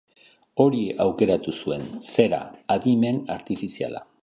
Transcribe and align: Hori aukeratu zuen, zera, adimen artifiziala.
Hori 0.63 0.79
aukeratu 1.05 1.53
zuen, 1.59 1.85
zera, 2.15 2.41
adimen 2.79 3.23
artifiziala. 3.39 4.05